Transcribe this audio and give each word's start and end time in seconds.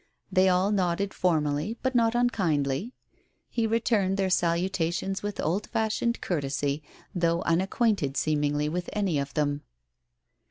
They 0.31 0.49
all 0.49 0.71
nodded 0.71 1.13
formally, 1.13 1.77
but 1.83 1.93
not 1.93 2.15
unkindly. 2.15 2.91
He 3.47 3.67
returned 3.67 4.17
their 4.17 4.29
saluta 4.31 4.91
tions 4.91 5.21
with 5.21 5.39
old 5.39 5.67
fashioned 5.67 6.21
courtesy, 6.21 6.81
though 7.13 7.43
unacquainted 7.43 8.17
seemingly 8.17 8.67
with 8.67 8.89
any 8.93 9.19
of 9.19 9.35
them. 9.35 9.61